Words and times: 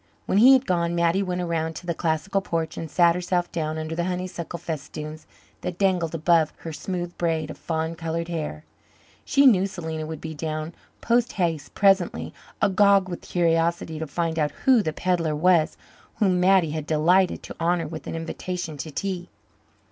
When 0.25 0.39
he 0.39 0.53
had 0.53 0.65
gone 0.65 0.95
Mattie 0.95 1.21
went 1.21 1.41
around 1.41 1.75
to 1.75 1.85
the 1.85 1.93
classical 1.93 2.41
porch 2.41 2.75
and 2.75 2.89
sat 2.89 3.13
herself 3.13 3.51
down 3.51 3.77
under 3.77 3.93
the 3.93 4.05
honeysuckle 4.05 4.57
festoons 4.57 5.27
that 5.61 5.77
dangled 5.77 6.15
above 6.15 6.51
her 6.61 6.73
smooth 6.73 7.15
braids 7.19 7.51
of 7.51 7.57
fawn 7.59 7.93
coloured 7.93 8.27
hair. 8.27 8.65
She 9.23 9.45
knew 9.45 9.67
Selena 9.67 10.07
would 10.07 10.19
be 10.19 10.33
down 10.33 10.73
posthaste 11.01 11.75
presently, 11.75 12.33
agog 12.63 13.09
with 13.09 13.21
curiosity 13.21 13.99
to 13.99 14.07
find 14.07 14.39
out 14.39 14.49
who 14.65 14.81
the 14.81 14.91
pedlar 14.91 15.35
was 15.35 15.77
whom 16.15 16.39
Mattie 16.39 16.71
had 16.71 16.87
delighted 16.87 17.43
to 17.43 17.55
honour 17.59 17.87
with 17.87 18.07
an 18.07 18.15
invitation 18.15 18.77
to 18.77 18.89
tea. 18.89 19.29